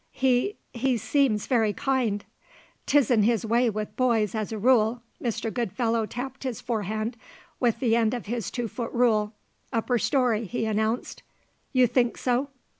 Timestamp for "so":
12.17-12.49